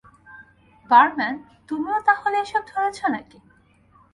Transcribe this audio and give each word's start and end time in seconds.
Barman, 0.89 1.35
তুমিও 1.69 1.97
তাহলে 2.07 2.37
এসব 2.39 2.63
ধরেছো 2.67 3.05
নাকি? 3.07 3.39